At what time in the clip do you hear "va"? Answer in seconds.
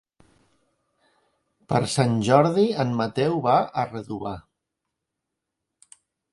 3.47-3.61